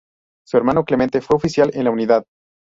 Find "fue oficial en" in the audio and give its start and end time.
1.21-1.83